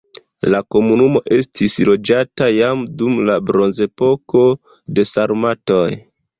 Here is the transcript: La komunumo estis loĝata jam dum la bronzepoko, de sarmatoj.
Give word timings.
La 0.53 0.61
komunumo 0.75 1.21
estis 1.35 1.75
loĝata 1.91 2.49
jam 2.55 2.83
dum 3.03 3.21
la 3.29 3.37
bronzepoko, 3.53 4.45
de 4.97 5.09
sarmatoj. 5.15 5.89